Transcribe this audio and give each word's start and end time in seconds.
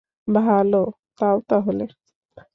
ভালো, 0.27 0.81
তাও 1.19 1.37
তাহলে। 1.49 1.83